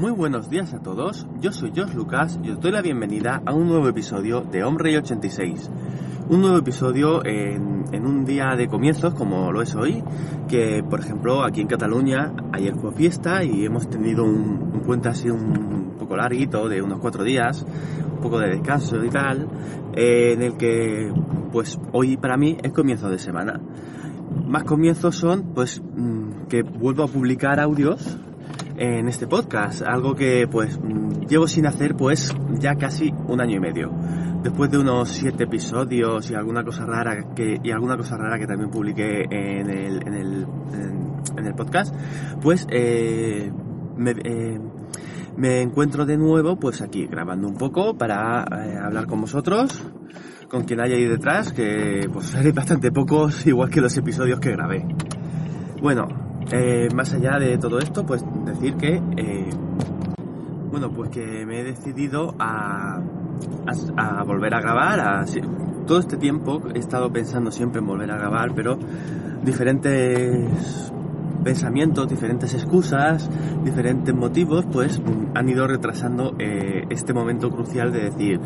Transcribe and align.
Muy 0.00 0.12
buenos 0.12 0.48
días 0.48 0.72
a 0.72 0.78
todos, 0.78 1.26
yo 1.42 1.52
soy 1.52 1.72
Josh 1.76 1.92
Lucas 1.92 2.40
y 2.42 2.48
os 2.52 2.58
doy 2.58 2.72
la 2.72 2.80
bienvenida 2.80 3.42
a 3.44 3.52
un 3.52 3.68
nuevo 3.68 3.86
episodio 3.86 4.40
de 4.40 4.64
Hombre 4.64 4.96
86. 4.96 5.70
Un 6.30 6.40
nuevo 6.40 6.56
episodio 6.56 7.22
en, 7.26 8.06
un 8.06 8.24
día 8.24 8.56
de 8.56 8.66
comienzos 8.66 9.12
como 9.12 9.52
lo 9.52 9.60
es 9.60 9.74
hoy, 9.74 10.02
que 10.48 10.82
por 10.88 11.00
ejemplo 11.00 11.44
aquí 11.44 11.60
en 11.60 11.66
Cataluña 11.66 12.32
ayer 12.50 12.74
fue 12.76 12.92
fiesta 12.92 13.44
y 13.44 13.66
hemos 13.66 13.90
tenido 13.90 14.24
un, 14.24 14.70
un 14.72 14.80
puente 14.86 15.10
así 15.10 15.28
un 15.28 15.96
poco 15.98 16.16
larguito 16.16 16.66
de 16.66 16.80
unos 16.80 16.98
cuatro 16.98 17.22
días, 17.22 17.66
un 18.10 18.22
poco 18.22 18.38
de 18.38 18.48
descanso 18.48 19.04
y 19.04 19.10
tal, 19.10 19.48
eh, 19.94 20.32
en 20.32 20.40
el 20.40 20.56
que 20.56 21.12
pues 21.52 21.78
hoy 21.92 22.16
para 22.16 22.38
mí 22.38 22.56
es 22.62 22.72
comienzo 22.72 23.10
de 23.10 23.18
semana. 23.18 23.60
Más 24.46 24.64
comienzos 24.64 25.14
son 25.14 25.52
pues 25.54 25.82
que 26.48 26.62
vuelvo 26.62 27.02
a 27.02 27.06
publicar 27.06 27.60
audios 27.60 28.18
en 28.80 29.08
este 29.08 29.26
podcast, 29.26 29.82
algo 29.82 30.14
que 30.14 30.48
pues 30.50 30.80
llevo 31.28 31.46
sin 31.46 31.66
hacer 31.66 31.94
pues 31.94 32.34
ya 32.58 32.76
casi 32.76 33.12
un 33.28 33.38
año 33.40 33.56
y 33.56 33.60
medio. 33.60 33.92
Después 34.42 34.70
de 34.70 34.78
unos 34.78 35.10
siete 35.10 35.44
episodios 35.44 36.30
y 36.30 36.34
alguna 36.34 36.64
cosa 36.64 36.86
rara 36.86 37.34
que 37.34 37.60
y 37.62 37.70
alguna 37.72 37.98
cosa 37.98 38.16
rara 38.16 38.38
que 38.38 38.46
también 38.46 38.70
publiqué 38.70 39.24
en 39.24 39.68
el 39.68 40.08
en 40.08 40.14
el, 40.14 40.46
en, 41.36 41.46
el 41.46 41.54
podcast, 41.54 41.94
pues 42.40 42.66
eh, 42.70 43.52
me, 43.98 44.12
eh, 44.12 44.58
me 45.36 45.60
encuentro 45.60 46.06
de 46.06 46.16
nuevo 46.16 46.56
pues 46.56 46.80
aquí 46.80 47.06
grabando 47.06 47.48
un 47.48 47.58
poco 47.58 47.98
para 47.98 48.46
eh, 48.64 48.78
hablar 48.82 49.06
con 49.06 49.20
vosotros 49.20 49.84
con 50.48 50.64
quien 50.64 50.80
haya 50.80 50.96
ahí 50.96 51.04
detrás, 51.04 51.52
que 51.52 52.08
pues 52.10 52.26
seré 52.30 52.52
bastante 52.52 52.90
pocos, 52.90 53.46
igual 53.46 53.68
que 53.68 53.82
los 53.82 53.94
episodios 53.96 54.40
que 54.40 54.50
grabé. 54.50 54.86
Bueno, 55.80 56.29
eh, 56.52 56.88
más 56.94 57.12
allá 57.12 57.38
de 57.38 57.58
todo 57.58 57.78
esto, 57.78 58.04
pues 58.04 58.24
decir 58.44 58.74
que, 58.74 59.00
eh, 59.16 59.50
bueno, 60.70 60.90
pues 60.90 61.10
que 61.10 61.46
me 61.46 61.60
he 61.60 61.64
decidido 61.64 62.34
a, 62.38 63.00
volver 64.26 64.54
a 64.54 64.60
grabar. 64.60 65.26
Todo 65.86 65.98
este 65.98 66.16
tiempo 66.16 66.60
he 66.74 66.78
estado 66.78 67.12
pensando 67.12 67.50
siempre 67.50 67.80
en 67.80 67.86
volver 67.86 68.10
a 68.10 68.16
grabar, 68.16 68.52
pero 68.54 68.78
diferentes 69.42 70.92
pensamientos, 71.44 72.08
diferentes 72.08 72.52
excusas, 72.54 73.30
diferentes 73.64 74.14
motivos, 74.14 74.66
pues 74.70 75.00
han 75.34 75.48
ido 75.48 75.66
retrasando 75.66 76.34
eh, 76.38 76.84
este 76.90 77.14
momento 77.14 77.50
crucial 77.50 77.92
de 77.92 78.10
decir, 78.10 78.40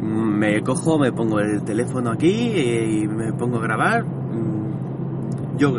me 0.00 0.60
cojo, 0.62 0.98
me 0.98 1.12
pongo 1.12 1.38
el 1.38 1.62
teléfono 1.62 2.10
aquí 2.10 2.28
y 2.28 3.06
me 3.06 3.32
pongo 3.32 3.58
a 3.58 3.62
grabar. 3.62 4.04
Yo 5.56 5.76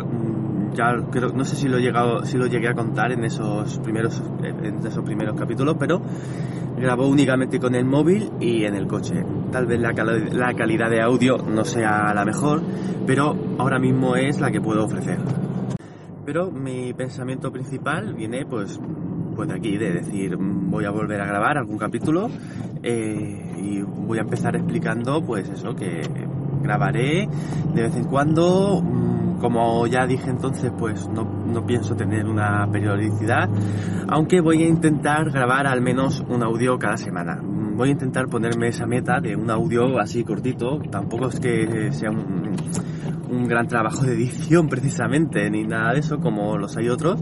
ya 0.74 0.96
creo, 1.10 1.30
no 1.30 1.44
sé 1.44 1.56
si 1.56 1.68
lo 1.68 1.78
llegué 1.78 2.68
a 2.68 2.74
contar 2.74 3.12
en 3.12 3.24
esos 3.24 3.78
primeros, 3.78 4.22
primeros 5.04 5.38
capítulos, 5.38 5.76
pero 5.78 6.00
grabo 6.76 7.06
únicamente 7.06 7.58
con 7.60 7.74
el 7.74 7.84
móvil 7.84 8.30
y 8.40 8.64
en 8.64 8.74
el 8.74 8.86
coche. 8.86 9.24
Tal 9.50 9.66
vez 9.66 9.80
la, 9.80 9.92
cal 9.94 10.36
la 10.36 10.54
calidad 10.54 10.90
de 10.90 11.00
audio 11.00 11.38
no 11.38 11.64
sea 11.64 12.12
la 12.14 12.24
mejor, 12.24 12.62
pero 13.06 13.36
ahora 13.58 13.78
mismo 13.78 14.16
es 14.16 14.40
la 14.40 14.50
que 14.50 14.60
puedo 14.60 14.84
ofrecer. 14.84 15.18
Pero 16.24 16.50
mi 16.50 16.92
pensamiento 16.92 17.50
principal 17.50 18.14
viene 18.14 18.46
pues, 18.46 18.80
pues 19.34 19.48
de 19.48 19.54
aquí, 19.54 19.76
de 19.76 19.92
decir 19.92 20.36
voy 20.36 20.84
a 20.84 20.90
volver 20.90 21.20
a 21.20 21.26
grabar 21.26 21.58
algún 21.58 21.78
capítulo 21.78 22.28
eh, 22.82 23.54
y 23.58 23.82
voy 23.82 24.18
a 24.18 24.22
empezar 24.22 24.56
explicando 24.56 25.22
pues 25.22 25.48
eso, 25.48 25.74
que 25.74 26.00
grabaré 26.62 27.28
de 27.74 27.82
vez 27.82 27.96
en 27.96 28.04
cuando 28.04 28.82
como 29.40 29.86
ya 29.86 30.06
dije 30.06 30.30
entonces, 30.30 30.72
pues 30.78 31.08
no, 31.08 31.24
no, 31.24 31.64
pienso 31.66 31.94
tener 31.94 32.26
una 32.26 32.66
periodicidad, 32.70 33.48
aunque 34.08 34.40
voy 34.40 34.62
a 34.62 34.68
intentar 34.68 35.30
grabar 35.30 35.66
al 35.66 35.80
menos 35.80 36.24
un 36.28 36.42
audio 36.42 36.78
cada 36.78 36.96
semana. 36.96 37.40
Voy 37.42 37.88
a 37.88 37.92
intentar 37.92 38.26
ponerme 38.26 38.68
esa 38.68 38.86
meta 38.86 39.20
de 39.20 39.34
un 39.34 39.50
audio 39.50 39.98
así 39.98 40.24
cortito, 40.24 40.78
tampoco 40.90 41.28
es 41.28 41.40
que 41.40 41.90
sea 41.92 42.10
un, 42.10 42.54
un 43.32 43.48
gran 43.48 43.66
trabajo 43.66 44.04
de 44.04 44.12
edición 44.14 44.68
precisamente, 44.68 45.50
ni 45.50 45.64
nada 45.64 45.94
de 45.94 46.00
eso 46.00 46.18
como 46.18 46.58
los 46.58 46.76
hay 46.76 46.88
otros, 46.88 47.20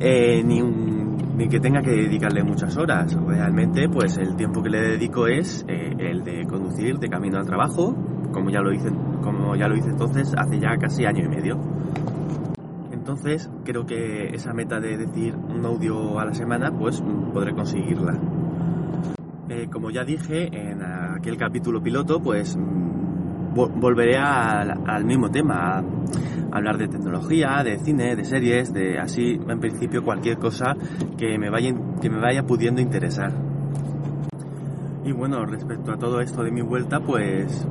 eh, 0.00 0.42
ni, 0.44 0.60
ni 0.62 1.48
que 1.48 1.58
tenga 1.58 1.80
que 1.80 1.90
dedicarle 1.90 2.44
muchas 2.44 2.76
horas. 2.76 3.14
Realmente, 3.14 3.88
pues 3.88 4.18
el 4.18 4.36
tiempo 4.36 4.62
que 4.62 4.70
le 4.70 4.80
dedico 4.80 5.26
es 5.26 5.64
eh, 5.68 5.94
el 5.98 6.22
de 6.22 6.44
conducir 6.46 6.98
de 6.98 7.08
camino 7.08 7.38
al 7.38 7.46
trabajo, 7.46 7.96
como 8.32 8.50
ya 8.50 8.60
lo 8.60 8.72
hice, 8.72 8.90
como 9.22 9.56
ya 9.56 9.68
lo 9.68 9.76
hice 9.76 9.90
entonces 9.90 10.34
hace 10.36 10.58
ya 10.58 10.76
casi 10.76 11.06
año 11.06 11.24
y 11.24 11.28
medio. 11.28 11.58
Entonces 12.92 13.50
creo 13.64 13.84
que 13.86 14.28
esa 14.34 14.52
meta 14.52 14.80
de 14.80 14.96
decir 14.96 15.34
un 15.34 15.64
audio 15.64 16.18
a 16.18 16.24
la 16.24 16.34
semana, 16.34 16.70
pues 16.70 17.02
podré 17.32 17.52
conseguirla. 17.52 18.18
Eh, 19.48 19.68
como 19.70 19.90
ya 19.90 20.04
dije 20.04 20.48
en 20.52 20.82
aquel 20.82 21.36
capítulo 21.36 21.82
piloto, 21.82 22.20
pues 22.20 22.56
volveré 23.54 24.16
a, 24.16 24.62
al 24.62 25.04
mismo 25.04 25.30
tema, 25.30 25.78
a 25.78 25.84
hablar 26.52 26.78
de 26.78 26.88
tecnología, 26.88 27.62
de 27.62 27.78
cine, 27.78 28.16
de 28.16 28.24
series, 28.24 28.72
de 28.72 28.98
así 28.98 29.38
en 29.46 29.60
principio 29.60 30.02
cualquier 30.02 30.38
cosa 30.38 30.74
que 31.18 31.38
me 31.38 31.50
vaya, 31.50 31.74
que 32.00 32.08
me 32.08 32.20
vaya 32.20 32.44
pudiendo 32.44 32.80
interesar. 32.80 33.32
Y 35.04 35.12
bueno, 35.12 35.44
respecto 35.44 35.92
a 35.92 35.96
todo 35.96 36.20
esto 36.20 36.44
de 36.44 36.52
mi 36.52 36.62
vuelta, 36.62 37.00
pues 37.00 37.66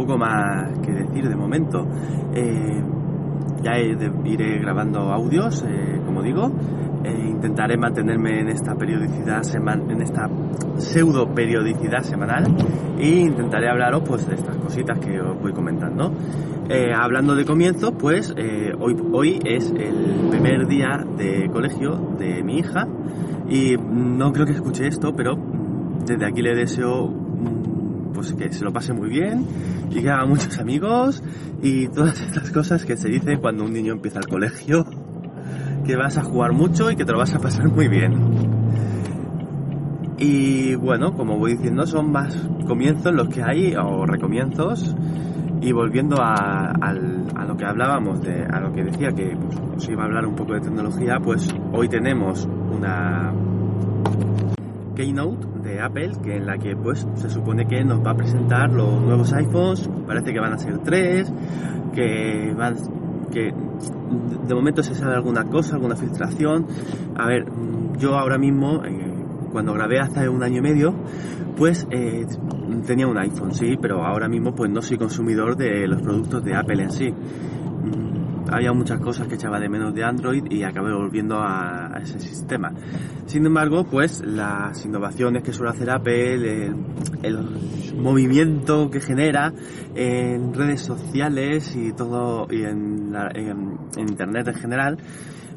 poco 0.00 0.16
más 0.16 0.78
que 0.80 0.92
decir 0.92 1.28
de 1.28 1.36
momento. 1.36 1.86
Eh, 2.34 2.82
ya 3.62 3.78
iré 3.78 4.58
grabando 4.58 5.12
audios, 5.12 5.62
eh, 5.68 6.00
como 6.06 6.22
digo. 6.22 6.50
Eh, 7.04 7.28
intentaré 7.30 7.76
mantenerme 7.76 8.40
en 8.40 8.48
esta 8.50 8.74
periodicidad 8.74 9.42
seman 9.42 9.90
en 9.90 10.02
esta 10.02 10.28
pseudo 10.76 11.26
periodicidad 11.34 12.02
semanal 12.02 12.44
e 12.98 13.08
intentaré 13.08 13.70
hablaros 13.70 14.02
pues 14.06 14.28
de 14.28 14.34
estas 14.34 14.56
cositas 14.56 14.98
que 14.98 15.18
os 15.20 15.40
voy 15.40 15.52
comentando. 15.52 16.12
Hablando 16.94 17.34
de 17.34 17.44
comienzos, 17.44 17.92
pues 17.98 18.32
hoy, 18.78 18.96
hoy 19.12 19.40
es 19.44 19.70
el 19.70 20.28
primer 20.30 20.68
día 20.68 21.04
de 21.16 21.48
colegio 21.50 21.96
de 22.16 22.44
mi 22.44 22.58
hija 22.58 22.86
y 23.48 23.76
no 23.76 24.32
creo 24.32 24.46
que 24.46 24.52
escuche 24.52 24.86
esto, 24.86 25.12
pero 25.16 25.36
desde 26.06 26.26
aquí 26.26 26.42
le 26.42 26.54
deseo 26.54 27.12
pues 28.12 28.32
que 28.32 28.52
se 28.52 28.64
lo 28.64 28.72
pase 28.72 28.92
muy 28.92 29.08
bien 29.08 29.46
y 29.90 30.02
que 30.02 30.10
haga 30.10 30.26
muchos 30.26 30.58
amigos 30.58 31.22
y 31.62 31.88
todas 31.88 32.20
estas 32.20 32.50
cosas 32.50 32.84
que 32.84 32.96
se 32.96 33.08
dice 33.08 33.38
cuando 33.38 33.64
un 33.64 33.72
niño 33.72 33.92
empieza 33.92 34.18
el 34.18 34.26
colegio, 34.26 34.86
que 35.84 35.96
vas 35.96 36.16
a 36.18 36.22
jugar 36.22 36.52
mucho 36.52 36.90
y 36.90 36.96
que 36.96 37.04
te 37.04 37.12
lo 37.12 37.18
vas 37.18 37.34
a 37.34 37.38
pasar 37.38 37.68
muy 37.68 37.88
bien. 37.88 38.14
Y 40.18 40.74
bueno, 40.74 41.14
como 41.14 41.38
voy 41.38 41.52
diciendo, 41.56 41.86
son 41.86 42.12
más 42.12 42.36
comienzos 42.66 43.14
los 43.14 43.28
que 43.28 43.42
hay, 43.42 43.74
o 43.74 44.04
recomienzos, 44.04 44.94
y 45.62 45.72
volviendo 45.72 46.16
a 46.20 46.74
lo 47.46 47.56
que 47.56 47.64
hablábamos, 47.64 48.20
de, 48.22 48.44
a 48.44 48.60
lo 48.60 48.72
que 48.72 48.84
decía 48.84 49.12
que 49.12 49.36
pues, 49.36 49.58
os 49.76 49.88
iba 49.88 50.02
a 50.02 50.06
hablar 50.06 50.26
un 50.26 50.34
poco 50.34 50.54
de 50.54 50.60
tecnología, 50.60 51.18
pues 51.22 51.48
hoy 51.72 51.88
tenemos 51.88 52.46
una 52.46 53.32
Keynote 55.00 55.46
de 55.62 55.80
Apple, 55.80 56.12
que 56.22 56.36
en 56.36 56.46
la 56.46 56.58
que 56.58 56.76
pues 56.76 57.06
se 57.14 57.30
supone 57.30 57.66
que 57.66 57.82
nos 57.84 58.04
va 58.04 58.10
a 58.10 58.16
presentar 58.16 58.70
los 58.70 59.00
nuevos 59.00 59.32
iPhones, 59.32 59.88
parece 60.06 60.32
que 60.32 60.40
van 60.40 60.52
a 60.52 60.58
ser 60.58 60.76
tres, 60.78 61.32
que 61.94 62.54
de 64.46 64.54
momento 64.54 64.82
se 64.82 64.94
sabe 64.94 65.14
alguna 65.14 65.44
cosa, 65.44 65.76
alguna 65.76 65.96
filtración. 65.96 66.66
A 67.16 67.26
ver, 67.26 67.46
yo 67.98 68.18
ahora 68.18 68.36
mismo, 68.36 68.84
eh, 68.84 69.14
cuando 69.52 69.72
grabé 69.72 70.00
hace 70.00 70.28
un 70.28 70.42
año 70.42 70.58
y 70.58 70.62
medio, 70.62 70.94
pues 71.56 71.86
eh, 71.90 72.26
tenía 72.86 73.06
un 73.06 73.16
iPhone, 73.16 73.54
sí, 73.54 73.78
pero 73.80 74.04
ahora 74.04 74.28
mismo 74.28 74.54
pues 74.54 74.70
no 74.70 74.82
soy 74.82 74.98
consumidor 74.98 75.56
de 75.56 75.88
los 75.88 76.02
productos 76.02 76.44
de 76.44 76.54
Apple 76.54 76.82
en 76.82 76.90
sí 76.90 77.14
había 78.50 78.72
muchas 78.72 79.00
cosas 79.00 79.28
que 79.28 79.36
echaba 79.36 79.58
de 79.60 79.68
menos 79.68 79.94
de 79.94 80.04
Android 80.04 80.44
y 80.50 80.62
acabé 80.62 80.92
volviendo 80.92 81.38
a, 81.40 81.98
ese 82.02 82.20
sistema. 82.20 82.72
Sin 83.26 83.46
embargo, 83.46 83.84
pues 83.84 84.22
las 84.24 84.84
innovaciones 84.84 85.42
que 85.42 85.52
suele 85.52 85.70
hacer 85.70 85.90
Apple, 85.90 86.72
el, 87.22 87.38
movimiento 87.96 88.90
que 88.90 89.00
genera 89.00 89.52
en 89.94 90.54
redes 90.54 90.80
sociales 90.80 91.74
y 91.76 91.92
todo 91.92 92.46
y 92.50 92.62
en 92.62 93.12
Internet 93.96 94.48
en 94.48 94.54
general, 94.54 94.98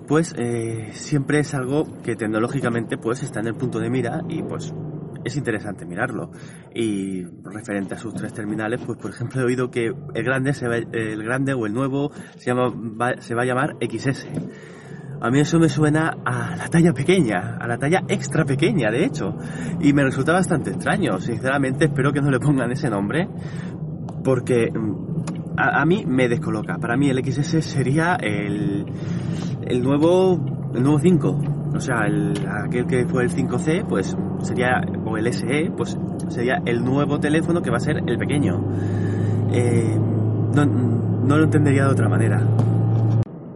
pues 0.08 0.36
eh, 0.38 0.90
siempre 0.92 1.40
es 1.40 1.54
algo 1.54 1.88
que 2.04 2.16
tecnológicamente 2.16 2.98
pues 2.98 3.24
está 3.24 3.40
en 3.40 3.48
el 3.48 3.56
punto 3.56 3.80
de 3.80 3.90
mira 3.90 4.22
y 4.28 4.44
pues 4.44 4.74
es 5.24 5.36
interesante 5.36 5.86
mirarlo. 5.86 6.32
Y 6.74 7.24
referente 7.44 7.96
a 7.96 7.98
sus 7.98 8.14
tres 8.14 8.34
terminales, 8.34 8.82
pues 8.86 8.98
por 8.98 9.12
ejemplo 9.12 9.42
he 9.42 9.46
oído 9.46 9.70
que 9.70 9.86
el 9.88 10.24
grande, 10.24 10.54
el 10.92 11.24
grande 11.24 11.54
o 11.54 11.66
el 11.66 11.74
nuevo 11.74 12.12
se, 12.38 12.46
llama, 12.52 12.70
va, 12.70 13.22
se 13.22 13.36
va 13.36 13.44
a 13.44 13.46
llamar 13.46 13.76
XS. 13.82 14.28
A 15.22 15.30
mí 15.30 15.40
eso 15.40 15.58
me 15.58 15.70
suena 15.70 16.18
a 16.26 16.56
la 16.58 16.68
talla 16.68 16.94
pequeña, 16.94 17.58
a 17.58 17.66
la 17.66 17.78
talla 17.78 18.04
extra 18.10 18.44
pequeña, 18.44 18.92
de 18.92 19.06
hecho. 19.06 19.38
Y 19.80 19.94
me 19.94 20.04
resulta 20.04 20.34
bastante 20.34 20.72
extraño. 20.72 21.20
Sinceramente, 21.20 21.86
espero 21.86 22.12
que 22.12 22.22
no 22.22 22.30
le 22.30 22.40
pongan 22.40 22.72
ese 22.72 22.90
nombre. 22.90 23.30
Porque 24.24 24.70
mm, 24.70 25.58
a, 25.58 25.82
a 25.82 25.86
mí 25.86 26.04
me 26.06 26.28
descoloca. 26.28 26.78
Para 26.78 26.98
mí 26.98 27.10
el 27.10 27.24
XS 27.24 27.64
sería 27.64 28.16
el, 28.16 28.86
el 29.66 29.82
nuevo 29.82 30.40
el 30.74 30.84
nuevo 30.84 31.00
5. 31.00 31.40
O 31.76 31.80
sea, 31.80 32.06
el, 32.06 32.34
aquel 32.48 32.86
que 32.86 33.06
fue 33.06 33.24
el 33.24 33.30
5C, 33.30 33.86
pues 33.88 34.16
sería, 34.42 34.82
el 35.18 35.32
SE, 35.34 35.72
pues 35.76 35.98
sería 36.30 36.62
el 36.66 36.84
nuevo 36.84 37.20
teléfono 37.20 37.62
que 37.62 37.70
va 37.70 37.78
a 37.78 37.82
ser 37.82 38.04
el 38.06 38.18
pequeño. 38.18 38.62
Eh, 39.52 39.98
no, 40.56 40.66
no 40.66 41.38
lo 41.38 41.44
entendería 41.44 41.86
de 41.86 41.92
otra 41.92 42.10
manera. 42.10 42.42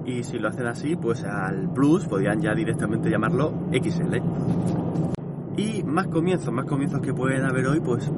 Y 0.05 0.23
si 0.23 0.39
lo 0.39 0.47
hacen 0.47 0.67
así, 0.67 0.95
pues 0.95 1.23
al 1.23 1.69
Plus 1.73 2.05
podrían 2.05 2.41
ya 2.41 2.53
directamente 2.55 3.09
llamarlo 3.09 3.51
XL. 3.71 4.15
Y 5.57 5.83
más 5.83 6.07
comienzos, 6.07 6.53
más 6.53 6.65
comienzos 6.65 7.01
que 7.01 7.13
pueden 7.13 7.43
haber 7.43 7.67
hoy, 7.67 7.79
pues 7.79 8.09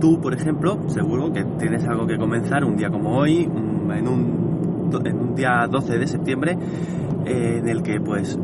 tú, 0.00 0.20
por 0.20 0.34
ejemplo, 0.34 0.78
seguro 0.88 1.32
que 1.32 1.44
tienes 1.58 1.84
algo 1.86 2.06
que 2.06 2.18
comenzar 2.18 2.64
un 2.64 2.76
día 2.76 2.90
como 2.90 3.16
hoy, 3.16 3.44
en 3.44 4.08
un, 4.08 4.90
en 5.04 5.18
un 5.18 5.34
día 5.34 5.66
12 5.68 5.98
de 5.98 6.06
septiembre, 6.06 6.58
eh, 7.24 7.58
en 7.58 7.68
el 7.68 7.82
que 7.82 8.00
pues 8.00 8.38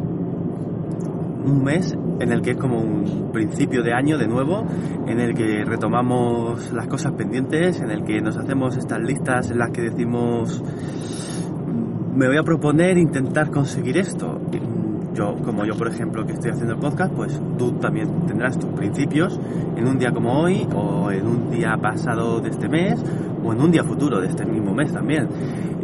un 1.44 1.62
mes 1.62 1.96
en 2.20 2.32
el 2.32 2.42
que 2.42 2.52
es 2.52 2.56
como 2.56 2.78
un 2.78 3.30
principio 3.32 3.82
de 3.82 3.92
año 3.92 4.18
de 4.18 4.28
nuevo, 4.28 4.66
en 5.06 5.18
el 5.20 5.34
que 5.34 5.64
retomamos 5.64 6.72
las 6.72 6.86
cosas 6.86 7.12
pendientes, 7.12 7.80
en 7.80 7.90
el 7.90 8.04
que 8.04 8.20
nos 8.20 8.36
hacemos 8.36 8.76
estas 8.76 9.00
listas 9.00 9.50
en 9.50 9.58
las 9.58 9.70
que 9.70 9.82
decimos 9.82 10.62
me 12.14 12.26
voy 12.26 12.36
a 12.36 12.42
proponer 12.42 12.98
intentar 12.98 13.50
conseguir 13.50 13.96
esto. 13.96 14.40
Yo, 15.14 15.34
como 15.44 15.64
yo 15.64 15.74
por 15.74 15.88
ejemplo 15.88 16.24
que 16.24 16.32
estoy 16.32 16.52
haciendo 16.52 16.74
el 16.74 16.80
podcast, 16.80 17.12
pues 17.14 17.40
tú 17.58 17.72
también 17.72 18.26
tendrás 18.26 18.58
tus 18.58 18.70
principios 18.70 19.38
en 19.76 19.86
un 19.86 19.98
día 19.98 20.12
como 20.12 20.40
hoy 20.40 20.66
o 20.74 21.10
en 21.10 21.26
un 21.26 21.50
día 21.50 21.76
pasado 21.76 22.40
de 22.40 22.50
este 22.50 22.68
mes 22.68 23.02
o 23.44 23.52
en 23.52 23.60
un 23.60 23.70
día 23.70 23.82
futuro 23.84 24.20
de 24.20 24.28
este 24.28 24.44
mismo 24.44 24.74
mes 24.74 24.92
también. 24.92 25.28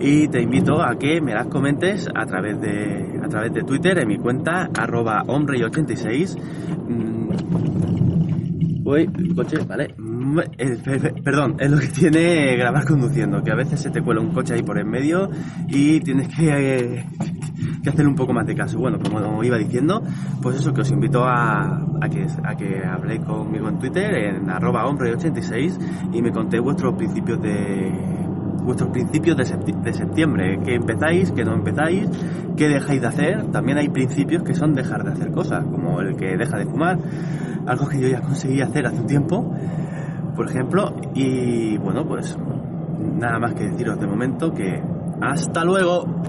Y 0.00 0.28
te 0.28 0.40
invito 0.42 0.82
a 0.82 0.96
que 0.98 1.20
me 1.20 1.34
las 1.34 1.46
comentes 1.46 2.08
a 2.14 2.26
través 2.26 2.60
de, 2.60 3.20
a 3.22 3.28
través 3.28 3.52
de 3.52 3.62
Twitter 3.62 3.98
en 3.98 4.08
mi 4.08 4.18
cuenta 4.18 4.70
arroba 4.78 5.24
hombre86. 5.24 6.36
Uy, 8.84 9.34
coche, 9.34 9.58
vale. 9.66 9.94
Perdón, 11.24 11.56
es 11.58 11.70
lo 11.70 11.78
que 11.78 11.88
tiene 11.88 12.56
grabar 12.56 12.84
conduciendo, 12.84 13.42
que 13.42 13.50
a 13.50 13.54
veces 13.54 13.80
se 13.80 13.90
te 13.90 14.02
cuela 14.02 14.20
un 14.20 14.32
coche 14.32 14.54
ahí 14.54 14.62
por 14.62 14.78
en 14.78 14.88
medio 14.88 15.30
y 15.68 16.00
tienes 16.00 16.28
que, 16.28 17.04
que 17.86 17.90
hacer 17.90 18.06
un 18.08 18.16
poco 18.16 18.32
más 18.32 18.44
de 18.44 18.56
caso. 18.56 18.78
Bueno, 18.78 18.98
como 18.98 19.44
iba 19.44 19.56
diciendo, 19.56 20.02
pues 20.42 20.56
eso 20.56 20.74
que 20.74 20.80
os 20.80 20.90
invito 20.90 21.24
a, 21.24 21.80
a 22.00 22.08
que, 22.08 22.26
a 22.42 22.56
que 22.56 22.84
habléis 22.84 23.20
conmigo 23.20 23.68
en 23.68 23.78
Twitter, 23.78 24.12
en 24.12 24.50
arroba 24.50 24.84
hombre86 24.86 26.10
y 26.12 26.20
me 26.20 26.32
contéis 26.32 26.64
vuestros 26.64 26.94
principios 26.96 27.40
de 27.40 27.92
vuestros 28.64 28.90
principios 28.90 29.36
de, 29.36 29.92
septiembre, 29.92 30.58
que 30.64 30.74
empezáis, 30.74 31.30
que 31.30 31.44
no 31.44 31.54
empezáis, 31.54 32.08
qué 32.56 32.66
dejáis 32.66 33.00
de 33.00 33.06
hacer. 33.06 33.46
También 33.52 33.78
hay 33.78 33.88
principios 33.88 34.42
que 34.42 34.54
son 34.54 34.74
dejar 34.74 35.04
de 35.04 35.12
hacer 35.12 35.30
cosas, 35.30 35.64
como 35.66 36.00
el 36.00 36.16
que 36.16 36.36
deja 36.36 36.58
de 36.58 36.66
fumar, 36.66 36.98
algo 37.66 37.86
que 37.86 38.00
yo 38.00 38.08
ya 38.08 38.20
conseguí 38.20 38.60
hacer 38.62 38.84
hace 38.86 39.00
un 39.00 39.06
tiempo, 39.06 39.54
por 40.34 40.50
ejemplo, 40.50 40.92
y 41.14 41.78
bueno, 41.78 42.04
pues 42.04 42.36
nada 43.16 43.38
más 43.38 43.54
que 43.54 43.68
deciros 43.68 44.00
de 44.00 44.08
momento 44.08 44.52
que 44.52 44.82
hasta 45.20 45.64
luego. 45.64 46.26